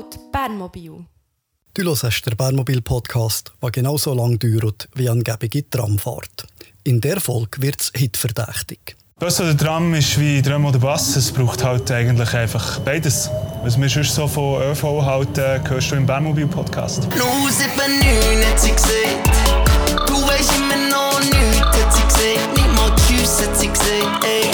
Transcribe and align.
laut 0.00 0.32
Bernmobil. 0.32 1.04
Du 1.74 1.84
hörst 1.84 2.26
den 2.26 2.36
Bernmobil-Podcast, 2.36 3.52
der 3.62 3.70
genauso 3.70 4.14
lang 4.14 4.38
dauert 4.38 4.88
wie 4.94 5.08
eine 5.08 5.18
angebige 5.18 5.68
Tramfahrt. 5.68 6.46
In 6.84 7.00
der 7.00 7.20
Folge 7.20 7.62
wird 7.62 7.80
es 7.80 7.92
hitverdächtig. 7.94 8.96
Bus 9.18 9.40
oder 9.40 9.56
Tram 9.56 9.94
ist 9.94 10.18
wie 10.18 10.40
Drum 10.40 10.64
oder 10.64 10.78
Bass. 10.78 11.14
Es 11.16 11.30
braucht 11.30 11.62
halt 11.62 11.90
eigentlich 11.90 12.32
einfach 12.34 12.80
beides. 12.80 13.28
Was 13.62 13.78
wir 13.78 13.88
sonst 13.90 14.14
so 14.14 14.26
von 14.26 14.62
ÖV 14.62 14.82
halten, 15.02 15.68
hörst 15.68 15.90
du 15.90 15.96
im 15.96 16.06
Bernmobil-Podcast. 16.06 17.04
Du 17.04 17.20
weisst 20.26 20.52
immer 20.56 20.88
noch 20.88 21.20
nichts, 21.20 21.66
hat 21.76 21.92
sie 21.92 22.02
gesagt. 22.02 22.56
Nicht 22.56 22.74
mal 22.74 22.90
Tschüss 22.96 23.46
hat 23.46 23.58
sie 23.58 23.68
gesagt, 23.68 24.24
ey. 24.24 24.49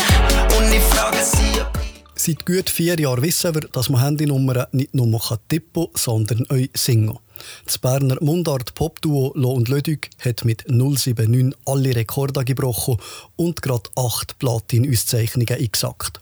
Seit 2.27 2.45
gut 2.45 2.71
vier 2.71 2.99
Jahren 2.99 3.23
wissen 3.23 3.55
wir, 3.55 3.61
dass 3.61 3.89
man 3.89 4.03
Handynummern 4.03 4.67
nicht 4.73 4.97
nur 4.97 5.21
tippen 5.49 5.85
kann, 5.85 5.95
sondern 5.95 6.45
auch 6.51 6.67
singen. 6.75 7.17
Das 7.65 7.79
Berner 7.79 8.17
Mundart-Pop-Duo 8.21 9.31
Lo 9.37 9.53
und 9.53 9.69
Lödig 9.69 10.11
hat 10.19 10.45
mit 10.45 10.65
079 10.67 11.57
alle 11.67 11.95
Rekorde 11.95 12.45
gebrochen 12.45 12.97
und 13.37 13.63
gerade 13.63 13.91
acht 13.95 14.41
Platin-Auszeichnungen 14.41 15.57
eingesackt. 15.57 16.21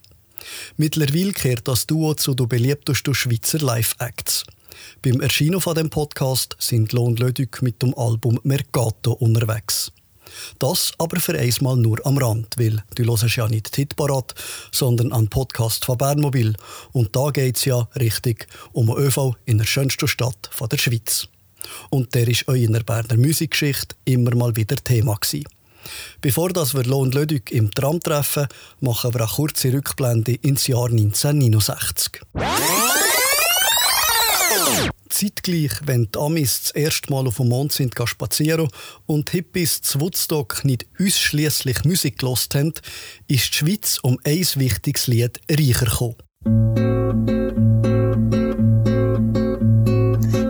Mittlerweile 0.76 1.32
kehrt 1.32 1.66
das 1.68 1.86
Duo 1.86 2.12
zu 2.12 2.34
den 2.34 2.48
beliebtesten 2.48 3.14
Schweizer 3.14 3.60
Live-Acts. 3.60 4.44
Beim 5.00 5.22
Erscheinen 5.22 5.62
von 5.62 5.74
dem 5.74 5.88
Podcast 5.88 6.54
sind 6.58 6.92
Lo 6.92 7.04
und 7.04 7.18
Lödig 7.18 7.62
mit 7.62 7.80
dem 7.80 7.96
Album 7.96 8.38
Mercato 8.42 9.12
unterwegs. 9.12 9.90
Das 10.58 10.92
aber 10.98 11.20
für 11.20 11.38
einmal 11.38 11.76
nur 11.76 12.04
am 12.06 12.18
Rand, 12.18 12.54
weil 12.58 12.82
du 12.94 13.04
hörst 13.04 13.36
ja 13.36 13.48
nicht 13.48 13.74
Hitparat, 13.74 14.34
sondern 14.72 15.12
einen 15.12 15.28
Podcast 15.28 15.84
von 15.84 15.98
Bernmobil. 15.98 16.54
Und 16.92 17.14
da 17.14 17.30
geht 17.30 17.56
es 17.56 17.64
ja 17.64 17.88
richtig 17.98 18.46
um 18.72 18.86
den 18.86 18.96
ÖV 18.96 19.34
in 19.44 19.58
der 19.58 19.66
schönsten 19.66 20.08
Stadt 20.08 20.50
der 20.70 20.78
Schweiz. 20.78 21.28
Und 21.90 22.14
der 22.14 22.28
ist 22.28 22.48
auch 22.48 22.54
in 22.54 22.72
der 22.72 22.82
Berner 22.82 23.16
Musikgeschichte 23.16 23.96
immer 24.04 24.34
mal 24.34 24.54
wieder 24.56 24.76
Thema 24.76 25.16
gewesen. 25.16 25.44
Bevor 26.20 26.50
das 26.50 26.74
wir 26.74 26.84
Lohn 26.84 27.12
Lödig 27.12 27.50
im 27.50 27.70
Tram 27.70 28.00
treffen, 28.00 28.46
machen 28.80 29.12
wir 29.12 29.20
eine 29.20 29.30
kurze 29.30 29.72
Rückblende 29.72 30.34
ins 30.34 30.66
Jahr 30.66 30.86
1969. 30.86 32.22
Zeitgleich, 35.14 35.70
wenn 35.84 36.08
die 36.10 36.18
Amis 36.18 36.62
das 36.62 36.70
erste 36.72 37.12
Mal 37.12 37.28
auf 37.28 37.36
dem 37.36 37.48
Mond 37.48 37.70
sind 37.70 37.94
spazieren 38.04 38.68
und 39.06 39.30
Hippies 39.30 39.80
zu 39.80 40.00
Woodstock 40.00 40.64
nicht 40.64 40.86
ausschließlich 41.00 41.84
Musik 41.84 42.18
gelost 42.18 42.56
haben, 42.56 42.72
ist 43.28 43.50
die 43.50 43.58
Schweiz 43.58 44.00
um 44.02 44.18
ein 44.24 44.44
wichtiges 44.56 45.06
Lied 45.06 45.40
reicher 45.48 45.86
gekommen. 45.86 46.16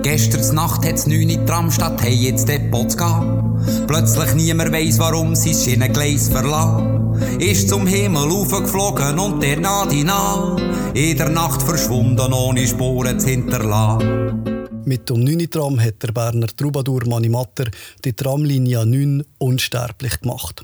Gestern 0.03 0.55
Nacht 0.55 0.87
hat's 0.87 1.07
neun 1.07 1.29
in 1.29 1.47
Tram 1.47 1.71
statt 1.71 2.01
hey 2.01 2.15
jetzt 2.15 2.49
Depot 2.49 2.97
gehen. 2.97 3.87
Plötzlich 3.87 4.33
niemand 4.33 4.73
weiss, 4.73 4.99
warum 4.99 5.37
sie 5.37 5.53
Schienengleis 5.53 6.31
verlassen. 6.31 7.39
Ist 7.39 7.69
zum 7.69 7.87
Himmel 7.87 8.33
aufgeflogen 8.33 9.19
und 9.19 9.43
der 9.43 9.61
Nadina 9.61 10.57
in 10.95 11.19
der 11.19 11.29
Nacht 11.29 11.63
verschwunden, 11.63 12.33
ohne 12.33 12.67
Spuren 12.67 13.21
zu 13.21 13.29
hinterlassen. 13.29 14.54
Mit 14.87 15.09
dem 15.09 15.25
9. 15.25 15.51
Tram 15.51 15.81
hat 15.81 16.03
der 16.03 16.13
Berner 16.13 16.47
Troubadour 16.47 17.07
Manimatter 17.07 17.71
die 18.05 18.13
Tramlinie 18.13 18.85
9 18.85 19.25
unsterblich 19.39 20.21
gemacht. 20.21 20.63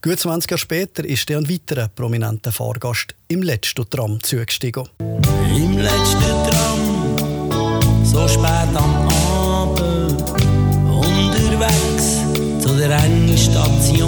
Gut 0.00 0.18
20 0.18 0.50
Jahre 0.50 0.58
später 0.58 1.04
ist 1.04 1.28
er 1.30 1.36
ein 1.36 1.48
weiterer 1.50 1.88
prominenter 1.88 2.50
Fahrgast 2.50 3.14
im 3.28 3.42
letzten 3.42 3.88
Tram 3.90 4.22
zugestiegen. 4.22 4.88
Im 5.54 5.76
letzten 5.76 6.22
Tram, 6.48 8.04
so 8.04 8.26
spät 8.26 8.74
am 8.74 9.08
Abend, 9.08 10.30
unterwegs 10.88 12.22
zu 12.62 12.74
der 12.74 12.90
engen 13.04 13.36
Station, 13.36 14.01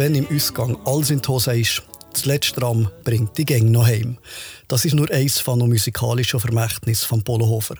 wenn 0.00 0.14
im 0.14 0.26
Ausgang 0.34 0.78
alles 0.86 1.10
in 1.10 1.20
die 1.20 1.28
Hose 1.28 1.60
ist, 1.60 1.82
das 2.14 2.24
letzte 2.24 2.58
Tram 2.58 2.88
bringt 3.04 3.36
die 3.36 3.44
Gänge 3.44 3.70
noch 3.70 3.86
heim. 3.86 4.16
Das 4.66 4.86
ist 4.86 4.94
nur 4.94 5.10
eins 5.10 5.40
von 5.40 5.58
musikalischen 5.58 6.40
Vermächtnissen 6.40 7.06
von 7.06 7.22
Polohofer. 7.22 7.74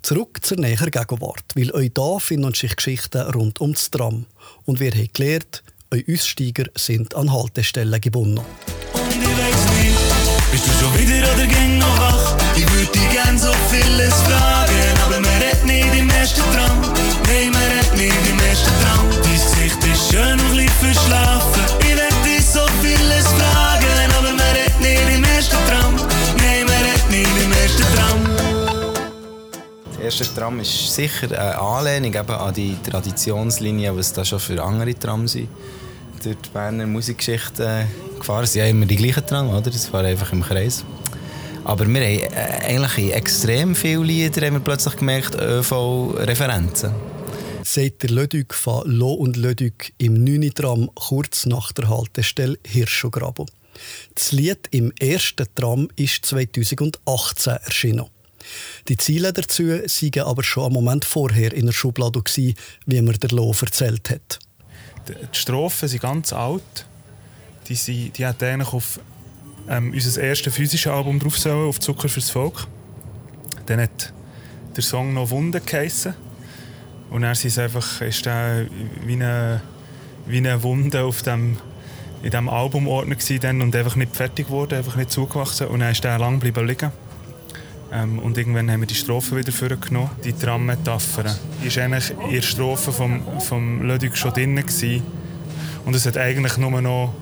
Zurück 0.00 0.38
zur 0.42 0.58
näheren 0.58 0.90
Gegenwart, 0.90 1.44
weil 1.54 1.70
euch 1.72 1.92
da 1.92 2.18
finden 2.18 2.54
sich 2.54 2.74
Geschichten 2.74 3.20
rund 3.20 3.60
um 3.60 3.74
das 3.74 3.90
Tram. 3.90 4.24
Und 4.64 4.80
wir 4.80 4.90
haben 4.90 5.10
gelernt, 5.12 5.62
eure 5.90 6.04
Aussteiger 6.10 6.64
sind 6.76 7.14
an 7.14 7.30
Haltestellen 7.30 8.00
gebunden. 8.00 8.38
Und 8.38 9.10
ich 9.10 9.18
weiß 9.18 9.64
nicht, 9.76 10.50
bist 10.50 10.66
du 10.66 10.70
schon 10.80 10.98
wieder 10.98 11.30
oder 11.34 11.46
ging 11.46 11.76
noch 11.76 11.98
wach? 11.98 12.36
Ich 12.56 12.72
würde 12.72 12.98
gern 13.12 13.38
so 13.38 13.52
vieles 13.70 14.14
fragen, 14.22 14.98
aber 15.04 15.20
man 15.20 15.42
redet 15.42 15.64
nicht 15.66 15.94
im 15.94 16.08
ersten 16.08 16.40
Tram. 16.54 16.80
Nein, 17.26 17.52
man 17.52 17.62
redet 17.62 17.96
nicht 17.98 18.30
im 18.30 18.38
ersten 18.38 18.72
Tram. 18.80 19.10
Dein 19.22 19.32
Gesicht 19.32 19.84
ist 19.92 20.10
schön 20.10 20.40
und 20.40 20.56
leicht 20.56 20.72
verschlafen. 20.80 21.23
Erste 30.20 30.32
Tram 30.32 30.60
ist 30.60 30.94
sicher 30.94 31.26
eine 31.32 31.58
Anlehnung 31.58 32.14
eben 32.14 32.30
an 32.30 32.54
die 32.54 32.76
Traditionslinie, 32.88 33.96
was 33.96 34.12
da 34.12 34.24
schon 34.24 34.38
für 34.38 34.62
andere 34.62 34.94
Trams 34.94 35.32
sind. 35.32 35.48
Durch 36.22 36.36
die 36.36 36.50
Berner 36.50 36.86
Musikgeschichte 36.86 37.64
äh, 37.64 38.16
gefahren 38.18 38.46
sind 38.46 38.62
ja 38.62 38.68
immer 38.68 38.86
die 38.86 38.94
gleichen 38.94 39.26
Tram, 39.26 39.48
oder? 39.48 39.70
Das 39.72 39.92
war 39.92 40.04
einfach 40.04 40.32
im 40.32 40.42
Kreis. 40.42 40.84
Aber 41.64 41.88
wir 41.88 42.00
haben 42.00 42.32
äh, 42.32 42.64
eigentlich 42.64 42.98
in 42.98 43.10
extrem 43.10 43.74
viele 43.74 44.04
Lieder 44.04 44.46
haben 44.46 44.54
wir 44.54 44.60
plötzlich 44.60 44.96
gemerkt, 44.96 45.34
ÖV-Referenzen. 45.34 46.92
Seht 47.64 48.04
der 48.04 48.10
Lödig 48.10 48.54
von 48.54 48.88
Lo 48.88 49.14
und 49.14 49.36
Lödig 49.36 49.94
im 49.98 50.22
9. 50.22 50.54
Tram 50.54 50.90
kurz 50.94 51.44
nach 51.46 51.72
der 51.72 51.88
Haltestelle 51.88 52.56
Hirschograbo. 52.64 53.46
Das 54.14 54.30
Lied 54.30 54.68
im 54.70 54.92
ersten 55.00 55.46
Tram 55.56 55.88
ist 55.96 56.24
2018 56.24 57.54
erschienen. 57.64 58.13
Die 58.88 58.96
Ziele 58.96 59.32
dazu 59.32 59.64
seien 59.86 60.22
aber 60.24 60.42
schon 60.42 60.64
einen 60.64 60.74
Moment 60.74 61.04
vorher 61.04 61.52
in 61.52 61.66
der 61.66 61.72
Schublade, 61.72 62.20
gewesen, 62.22 62.54
wie 62.86 63.02
mir 63.02 63.14
der 63.14 63.30
Lo 63.30 63.54
erzählt 63.60 64.10
hat. 64.10 64.38
Die 65.08 65.38
Strophen 65.38 65.88
sind 65.88 66.02
ganz 66.02 66.32
alt. 66.32 66.86
Die, 67.68 67.74
sind, 67.74 68.16
die 68.18 68.26
hat 68.26 68.42
eigentlich 68.42 68.72
auf 68.72 69.00
ähm, 69.68 69.92
unser 69.92 70.22
erstes 70.22 70.54
physisches 70.54 70.92
Album 70.92 71.18
drauf 71.18 71.38
sollen, 71.38 71.68
auf 71.68 71.80
Zucker 71.80 72.08
fürs 72.08 72.30
Volk. 72.30 72.66
Dann 73.66 73.80
hat 73.80 74.12
der 74.76 74.82
Song 74.82 75.14
noch 75.14 75.30
Wunden 75.30 75.64
geheissen. 75.64 76.14
Und 77.10 77.22
dann 77.22 77.32
ist 77.32 77.58
einfach 77.58 78.00
ist 78.00 78.26
der 78.26 78.66
wie 79.04 79.14
eine, 79.14 79.62
wie 80.26 80.38
eine 80.38 80.62
Wunde 80.62 81.04
auf 81.04 81.22
dem, 81.22 81.56
in 82.22 82.30
diesem 82.30 82.48
Albumordner 82.48 83.14
gewesen 83.14 83.62
und 83.62 83.76
einfach 83.76 83.96
nicht 83.96 84.16
fertig 84.16 84.46
geworden, 84.46 84.76
einfach 84.76 84.96
nicht 84.96 85.10
zugewachsen. 85.10 85.68
Und 85.68 85.80
dann 85.80 85.92
ist 85.92 86.02
der 86.02 86.18
lang 86.18 86.40
bleiben 86.40 86.66
liegen. 86.66 86.92
Ähm, 87.94 88.18
und 88.18 88.36
irgendwann 88.36 88.70
haben 88.70 88.80
wir 88.80 88.86
die 88.86 88.94
Strophe 88.94 89.36
wieder 89.36 89.52
vorgenommen, 89.52 90.10
die 90.24 90.32
Tram-Metapher. 90.32 91.36
Die 91.62 91.74
war 91.74 91.84
eigentlich 91.84 92.10
in 92.10 92.34
der 92.34 92.42
Strophe 92.42 92.90
vom, 92.90 93.40
vom 93.40 93.82
Ludwig 93.82 94.16
schon 94.16 94.32
drin. 94.32 94.56
Gewesen. 94.56 95.02
Und 95.84 95.94
es 95.94 96.04
hat 96.04 96.16
eigentlich 96.16 96.56
nur 96.56 96.80
noch, 96.82 97.14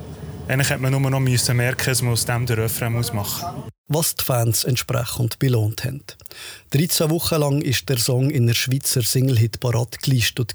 eigentlich 0.49 0.71
hat 0.71 0.81
man 0.81 0.93
nur 0.93 1.11
noch 1.11 1.21
müssen 1.21 1.57
merken, 1.57 1.87
dass 1.87 2.01
man 2.01 2.13
aus 2.13 2.25
dem 2.25 2.47
den 2.47 2.59
Refrain 2.59 2.93
machen 2.93 3.47
was 3.89 4.17
die 4.17 4.25
Fans 4.25 4.65
entsprechend 4.65 5.39
belohnt 5.39 5.85
haben. 5.85 6.03
13 6.71 7.11
Wochen 7.11 7.39
lang 7.39 7.61
ist 7.61 7.89
der 7.91 7.99
Song 7.99 8.31
in 8.31 8.47
der 8.47 8.55
Schweizer 8.55 9.03
Single-Hit-Parade 9.03 9.99
gelistet. 10.01 10.55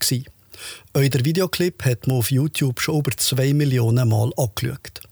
der 0.95 1.25
Videoclip 1.25 1.85
hat 1.85 2.07
man 2.07 2.17
auf 2.17 2.31
YouTube 2.31 2.79
schon 2.79 2.97
über 2.97 3.11
2 3.11 3.53
Millionen 3.53 4.09
Mal 4.09 4.31
angeschaut. 4.37 5.06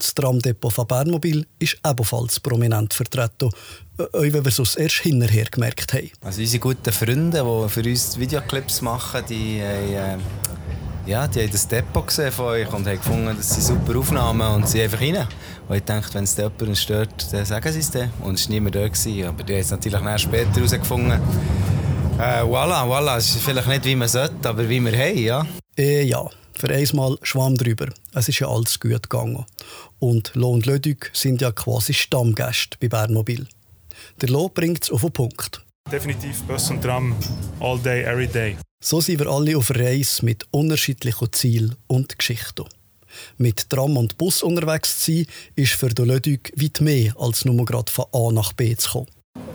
Das 0.00 0.14
Tramdepot 0.14 0.72
von 0.72 0.86
Bernmobil 0.86 1.46
ist 1.58 1.76
ebenfalls 1.86 2.40
prominent 2.40 2.94
vertreten, 2.94 3.50
äh, 3.98 4.02
auch 4.04 4.22
wenn 4.22 4.32
wir 4.32 4.46
es 4.46 4.58
uns 4.58 4.76
erst 4.76 4.96
hinterher 4.96 5.44
gemerkt 5.44 5.92
haben. 5.92 6.10
Also 6.22 6.40
unsere 6.40 6.58
guten 6.58 6.90
Freunde, 6.90 7.44
die 7.44 7.68
für 7.68 7.82
uns 7.82 8.18
Videoclips 8.18 8.80
machen, 8.80 9.22
die 9.28 9.60
haben, 9.60 10.20
äh, 11.06 11.10
ja, 11.10 11.28
die 11.28 11.42
haben 11.42 11.52
das 11.52 11.68
Depot 11.68 12.06
gesehen 12.06 12.32
von 12.32 12.46
euch 12.46 12.72
und 12.72 12.86
haben 12.86 12.96
gefunden, 12.96 13.36
das 13.36 13.50
sind 13.50 13.62
super 13.62 13.98
Aufnahmen 13.98 14.54
und 14.54 14.68
sie 14.68 14.80
einfach 14.80 15.02
rein. 15.02 15.28
Und 15.68 15.76
ich 15.76 15.84
dachte, 15.84 16.14
wenn 16.14 16.24
es 16.24 16.34
jemanden 16.34 16.76
stört, 16.76 17.30
dann 17.32 17.44
sagen 17.44 17.70
sie 17.70 17.80
es 17.80 17.90
dann. 17.90 18.10
Und 18.20 18.38
es 18.38 18.48
war 18.48 18.54
niemand 18.54 18.76
da. 18.76 18.88
Gewesen. 18.88 19.24
Aber 19.26 19.42
die 19.42 19.52
haben 19.52 19.60
es 19.60 19.70
natürlich 19.70 20.00
erst 20.00 20.24
später 20.24 20.54
herausgefunden. 20.54 21.20
Äh, 22.18 22.42
voilà, 22.42 22.84
voilà. 22.86 23.16
Es 23.18 23.34
ist 23.34 23.44
vielleicht 23.44 23.68
nicht, 23.68 23.84
wie 23.84 23.96
man 23.96 24.08
sollte, 24.08 24.48
aber 24.48 24.66
wie 24.66 24.80
wir 24.80 24.92
haben, 24.92 25.18
ja. 25.18 25.46
Äh, 25.76 26.04
ja, 26.04 26.26
für 26.54 26.68
einmal 26.68 27.16
schwamm 27.22 27.56
drüber. 27.56 27.88
Es 28.14 28.28
ist 28.28 28.40
ja 28.40 28.48
alles 28.48 28.78
gut 28.80 29.08
gegangen. 29.08 29.44
Und 29.98 30.32
Lo 30.34 30.50
und 30.50 30.66
Lödig 30.66 31.10
sind 31.12 31.40
ja 31.40 31.52
quasi 31.52 31.94
Stammgäste 31.94 32.76
bei 32.80 32.88
Bernmobil. 32.88 33.46
Der 34.20 34.28
Lo 34.28 34.48
bringt 34.48 34.84
es 34.84 34.90
auf 34.90 35.02
den 35.02 35.12
Punkt. 35.12 35.62
Definitiv 35.90 36.42
Bus 36.42 36.70
und 36.70 36.82
Tram, 36.82 37.16
all 37.58 37.78
day, 37.78 38.04
every 38.04 38.28
day. 38.28 38.56
So 38.82 39.00
sind 39.00 39.18
wir 39.18 39.26
alle 39.26 39.56
auf 39.56 39.70
Reise 39.70 40.24
mit 40.24 40.46
unterschiedlichen 40.52 41.32
Zielen 41.32 41.76
und 41.86 42.18
Geschichten. 42.18 42.64
Mit 43.38 43.68
Tram 43.68 43.96
und 43.96 44.16
Bus 44.16 44.42
unterwegs 44.42 45.00
zu 45.00 45.12
sein, 45.12 45.26
ist 45.56 45.72
für 45.72 45.88
den 45.88 46.06
Lödig 46.06 46.52
weit 46.56 46.80
mehr 46.80 47.14
als 47.18 47.44
nur 47.44 47.64
gerade 47.64 47.90
von 47.90 48.06
A 48.12 48.30
nach 48.32 48.52
B 48.52 48.76
zu 48.76 48.90
kommen. 48.90 49.06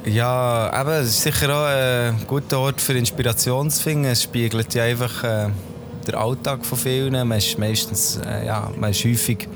Ja, 0.06 0.80
eben, 0.80 0.90
es 0.92 1.08
ist 1.08 1.22
sicher 1.24 1.50
auch 1.50 1.66
ein 1.66 2.28
guter 2.28 2.60
Ort 2.60 2.82
für 2.82 2.94
Inspiration 2.94 3.72
zu 3.72 3.82
finden. 3.82 4.06
Es 4.06 4.24
spiegelt 4.24 4.74
ja 4.74 4.84
einfach 4.84 5.24
äh, 5.24 5.50
den 6.08 6.16
Alltag 6.16 6.66
von 6.66 6.78
vielen. 6.78 7.14
Man 7.14 7.38
ist 7.38 7.58
meistens, 7.58 8.20
äh, 8.26 8.46
ja, 8.46 8.72
man 8.78 8.92
ist 8.92 9.04
häufig 9.04 9.48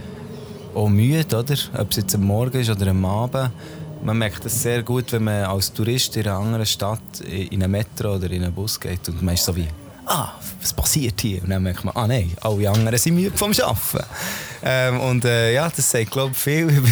auch 0.74 0.90
müde, 0.90 1.38
oder? 1.38 1.56
Ob 1.78 1.92
es 1.92 1.98
jetzt 1.98 2.16
am 2.16 2.24
Morgen 2.24 2.60
ist 2.60 2.70
oder 2.70 2.88
am 2.88 3.06
Abend. 3.06 3.52
Man 4.02 4.18
merkt 4.18 4.46
es 4.46 4.62
sehr 4.62 4.82
gut, 4.82 5.12
wenn 5.12 5.26
man 5.26 5.44
als 5.44 5.74
Tourist 5.74 6.16
in 6.16 6.26
einer 6.26 6.38
anderen 6.38 6.66
Stadt 6.66 7.20
in 7.22 7.62
einen 7.62 7.72
Metro 7.72 8.16
oder 8.16 8.32
in 8.32 8.44
einen 8.44 8.54
Bus 8.54 8.80
geht 8.80 9.10
und 9.10 9.22
man 9.22 9.34
ist 9.34 9.44
so 9.44 9.56
wie 9.56 9.68
«Ah, 10.06 10.30
was 10.62 10.72
passiert 10.74 11.20
hier?» 11.20 11.44
Und 11.44 11.50
dann 11.50 11.62
merkt 11.62 11.84
man 11.84 11.96
«Ah 11.96 12.08
nein, 12.08 12.32
alle 12.42 12.70
anderen 12.70 12.98
sind 12.98 13.16
müde 13.16 13.38
vom 13.38 13.52
Arbeiten». 13.52 14.08
Ähm, 14.64 15.00
und 15.02 15.26
äh, 15.26 15.54
ja, 15.54 15.70
das 15.70 15.92
sagt 15.92 16.12
glaube 16.12 16.32
ich 16.32 16.38
viel 16.38 16.64
über, 16.70 16.90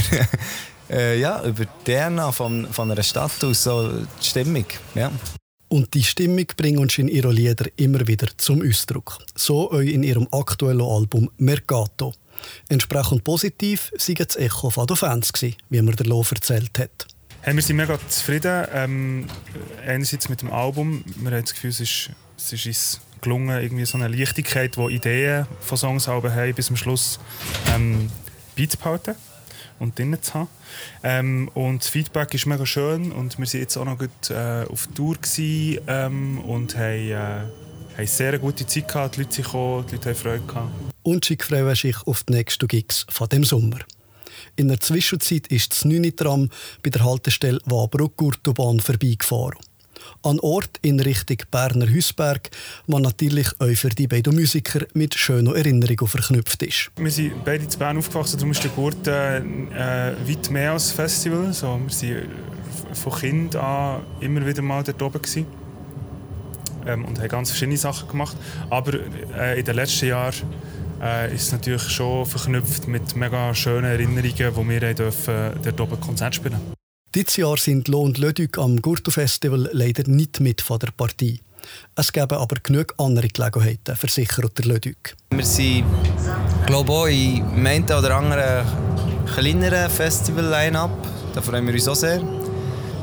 äh, 0.90 1.20
ja, 1.20 1.44
über 1.44 1.64
die 1.66 1.92
DNA 1.92 2.32
von, 2.32 2.68
von 2.72 2.92
einer 2.92 3.04
Stadt 3.04 3.44
aus, 3.44 3.64
so 3.64 3.90
die 3.90 4.26
Stimmung. 4.26 4.66
Ja. 4.94 5.10
Und 5.70 5.94
die 5.94 6.04
Stimmung 6.04 6.46
bringt 6.56 6.80
uns 6.80 6.98
in 6.98 7.10
ihren 7.10 7.32
Liedern 7.32 7.70
immer 7.76 8.08
wieder 8.08 8.28
zum 8.38 8.62
Ausdruck. 8.62 9.20
So 9.36 9.70
euch 9.72 9.90
in 9.90 10.04
ihrem 10.04 10.28
aktuellen 10.32 10.82
Album 10.82 11.30
«Mercato». 11.38 12.14
Entsprechend 12.70 13.24
positiv 13.24 13.92
sei 13.98 14.14
das 14.14 14.36
Echo 14.38 14.70
von 14.70 14.88
den 14.88 14.96
Fans, 14.96 15.34
wie 15.42 15.82
mir 15.82 15.94
der 15.94 16.06
Lo 16.06 16.24
erzählt 16.30 16.78
hat. 16.80 17.08
Hey, 17.42 17.56
wir 17.56 17.62
sind 17.62 17.78
mega 17.78 18.00
zufrieden. 18.08 18.66
Ähm, 18.74 19.26
einerseits 19.86 20.30
mit 20.30 20.42
dem 20.42 20.52
Album. 20.52 21.04
Wir 21.06 21.32
haben 21.32 21.42
das 21.42 21.54
Gefühl, 21.54 21.72
es 21.72 21.80
ist, 21.80 22.12
es 22.38 22.54
ist 22.54 22.66
uns 22.66 23.02
gelungen, 23.22 23.62
irgendwie 23.62 23.86
so 23.86 23.98
eine 23.98 24.08
Leichtigkeit, 24.08 24.76
die 24.78 24.96
Ideen 24.96 25.48
von 25.60 25.78
Songs 25.78 26.08
haben, 26.08 26.54
bis 26.54 26.68
zum 26.68 26.78
Schluss 26.78 27.20
ähm, 27.74 28.10
beizubehalten 28.56 29.16
und 29.80 29.98
drinnen 29.98 30.22
zu 30.22 30.34
haben. 30.34 30.48
Ähm, 31.04 31.50
und 31.54 31.84
das 31.84 31.90
Feedback 31.90 32.34
ist 32.34 32.46
mega 32.46 32.66
schön 32.66 33.12
und 33.12 33.38
wir 33.38 33.46
waren 33.46 33.60
jetzt 33.60 33.78
auch 33.78 33.86
noch 33.86 33.98
gut 33.98 34.30
äh, 34.30 34.66
auf 34.70 34.88
Tour 34.96 35.18
ähm, 35.38 36.40
und 36.40 36.76
haben, 36.76 37.10
äh, 37.10 37.16
haben 37.98 38.08
sehr 38.08 38.38
gute 38.40 38.66
Zeit 38.66 38.88
gehabt. 38.88 39.16
Die 39.16 39.22
Leute 39.22 39.36
sind 39.36 39.46
gekommen, 39.46 39.86
die 39.90 39.96
Leute 39.96 40.10
haben 40.10 40.16
Freude 40.16 40.46
gehabt 40.46 40.72
und 41.04 41.24
sie 41.24 41.38
freuen 41.40 41.74
sich 41.76 41.96
auf 42.06 42.24
die 42.24 42.34
nächsten 42.34 42.68
Gigs 42.68 43.06
von 43.10 43.30
dem 43.30 43.46
Sommer. 43.46 43.80
In 44.58 44.68
der 44.68 44.80
Zwischenzeit 44.80 45.48
ist 45.48 45.72
das 45.72 45.86
9 45.86 46.16
Tram 46.16 46.50
bei 46.84 46.90
der 46.90 47.06
Haltestelle 47.06 47.60
Wabrück-Gurtobahn 47.66 48.80
vorbeigefahren. 48.82 49.58
An 50.24 50.40
Ort 50.40 50.80
in 50.82 51.00
Richtung 51.00 51.38
Berner 51.52 51.88
Hüsberg, 51.88 52.50
wo 52.88 53.00
natürlich 53.00 53.48
auch 53.60 53.76
für 53.76 53.90
die 53.90 54.08
beiden 54.08 54.36
Musiker 54.36 54.86
mit 54.94 55.16
schönen 55.16 55.56
Erinnerungen 55.56 56.08
verknüpft 56.08 56.64
ist. 56.64 56.92
Wir 56.98 57.12
sind 57.12 57.44
beide 57.44 57.64
in 57.64 57.80
Bern 57.80 57.98
aufgewachsen, 57.98 58.38
darum 58.38 58.52
ist 58.52 58.64
der 58.64 58.72
Gurt 58.72 59.08
äh, 59.08 59.42
weit 60.28 60.50
mehr 60.50 60.72
als 60.74 60.92
Festival. 60.92 61.54
So, 61.54 61.80
wir 62.02 62.16
waren 62.16 62.96
von 62.96 63.14
Kind 63.14 63.56
an 63.56 64.02
immer 64.20 64.46
wieder 64.46 64.62
mal 64.62 64.84
dort 64.84 65.02
oben. 65.02 65.22
Gewesen. 65.22 65.46
Ähm, 66.86 67.06
und 67.06 67.20
haben 67.20 67.28
ganz 67.28 67.50
verschiedene 67.50 67.78
Sachen 67.78 68.08
gemacht. 68.08 68.38
Aber 68.70 68.94
äh, 69.38 69.60
in 69.60 69.66
den 69.66 69.76
letzten 69.76 70.08
Jahren 70.08 70.36
äh, 71.02 71.34
ist 71.34 71.44
es 71.44 71.52
natürlich 71.52 71.84
schon 71.84 72.26
verknüpft 72.26 72.88
mit 72.88 73.16
mega 73.16 73.54
schönen 73.54 73.86
Erinnerungen, 73.86 74.56
wo 74.56 74.68
wir 74.68 74.94
dürfen, 74.94 75.52
dort 75.64 75.82
oben 75.82 76.00
Konzert 76.00 76.36
spielen 76.36 76.77
Dieses 77.16 77.38
Jahr 77.38 77.58
sind 77.58 77.88
Lo 77.88 78.02
und 78.02 78.18
Lödük 78.18 78.58
am 78.58 78.82
Gurto 78.82 79.12
Festival 79.12 79.70
leider 79.72 80.04
nicht 80.08 80.42
mit 80.42 80.62
von 80.62 80.78
der 80.80 80.92
Partie. 80.92 81.40
Es 81.96 82.12
gäbe 82.12 82.38
aber 82.38 82.58
genug 82.62 82.94
andere 82.98 83.30
Gelegenheiten, 83.30 83.96
versichert 83.96 84.58
der 84.58 84.66
Lödük. 84.66 85.16
Wir 85.32 85.46
sind, 85.46 85.86
glaube 86.66 87.12
ich, 87.12 87.38
in 87.38 87.66
einem 87.66 87.86
oder 87.86 88.18
anderen 88.18 88.68
kleineren 89.34 89.90
Festival-Line-Up. 89.90 90.92
Da 91.34 91.42
freuen 91.42 91.66
wir 91.66 91.74
uns 91.74 91.88
auch 91.88 91.96
sehr. 91.96 92.22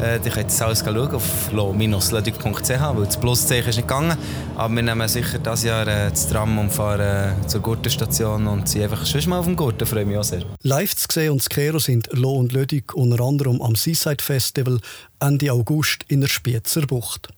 Äh, 0.01 0.17
ihr 0.25 0.31
könnt 0.31 0.47
das 0.47 0.63
alles 0.63 0.81
schauen 0.81 1.15
auf 1.15 1.53
lo-ledig.ch, 1.53 2.69
weil 2.69 3.05
das 3.05 3.19
Pluszeichen 3.19 3.71
ist 3.71 3.77
nicht 3.77 3.89
gegangen. 3.89 4.17
Aber 4.57 4.75
wir 4.75 4.83
nehmen 4.83 5.09
sicher 5.09 5.39
dieses 5.39 5.65
Jahr 5.65 5.87
äh, 5.87 6.11
das 6.11 6.29
Tram 6.29 6.59
und 6.59 6.71
fahren 6.71 7.37
äh, 7.43 7.47
zur 7.47 7.61
Gurtenstation 7.61 8.47
und 8.47 8.69
sind 8.69 8.83
einfach 8.83 9.05
schon 9.07 9.29
mal 9.29 9.39
auf 9.39 9.47
dem 9.47 9.57
Gurten, 9.57 9.87
freue 9.87 10.05
mich 10.05 10.17
auch 10.17 10.25
sehr. 10.25 10.45
Live 10.63 10.97
zu 10.97 11.07
sehen 11.11 11.33
und 11.33 11.43
zu 11.43 11.49
kehren 11.49 11.81
sind 11.81 12.09
Lo 12.13 12.33
und 12.33 12.53
Lödig 12.53 12.95
unter 12.95 13.23
anderem 13.23 13.61
am 13.61 13.75
Seaside 13.75 14.23
Festival 14.23 14.79
Ende 15.21 15.53
August 15.53 16.05
in 16.09 16.21
der 16.21 16.29
Spitzer 16.29 16.83
Bucht. 16.87 17.29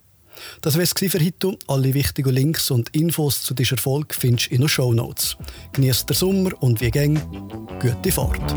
Das 0.61 0.75
war 0.77 0.83
es 0.83 0.93
für 0.93 1.21
heute. 1.21 1.57
Alle 1.67 1.95
wichtigen 1.95 2.33
Links 2.33 2.71
und 2.71 2.89
Infos 2.91 3.43
zu 3.43 3.55
diesem 3.55 3.77
Erfolg 3.77 4.15
findest 4.15 4.51
du 4.51 4.55
in 4.55 4.61
den 4.61 4.69
Show 4.69 4.93
Notes. 4.93 5.37
Genießt 5.73 6.09
den 6.09 6.17
Sommer 6.17 6.51
und 6.61 6.81
wie 6.81 6.91
gäng, 6.91 7.21
gute 7.81 8.13
Fahrt. 8.13 8.55